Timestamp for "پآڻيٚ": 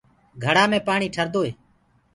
0.87-1.13